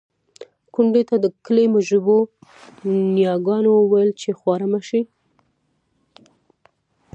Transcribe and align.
کونډې 0.73 1.03
ته 1.09 1.15
د 1.23 1.25
کلي 1.45 1.65
مجربو 1.75 2.17
نياګانو 3.15 3.69
وويل 3.75 4.11
چې 4.21 4.29
خواره 4.39 4.67
مه 4.73 4.79
شې. 4.87 5.01